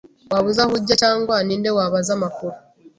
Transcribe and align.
Waba 0.31 0.47
uzi 0.49 0.61
aho 0.63 0.73
ujya 0.77 0.95
cyangwa 1.03 1.35
ninde 1.45 1.69
wabaza 1.77 2.11
amakuru? 2.17 2.55